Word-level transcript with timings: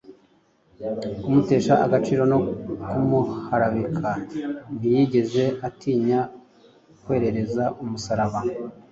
kumutesha 1.21 1.73
agaciro 1.85 2.23
no 2.31 2.37
kumuharabika, 2.89 4.09
ntiyigeze 4.77 5.43
atinya 5.67 6.19
kwerereza 7.03 7.63
umusaraba. 7.83 8.39